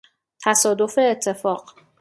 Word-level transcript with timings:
تصادف 0.43 0.99
اتفاق 0.99 1.75